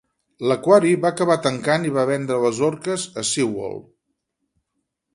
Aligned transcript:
L'aquari 0.51 0.93
va 1.03 1.11
acabar 1.15 1.35
tancant 1.43 1.87
i 1.89 1.93
va 1.99 2.07
vendre 2.13 2.41
les 2.47 2.65
orques 2.71 3.07
a 3.25 3.29
SeaWorld. 3.35 3.89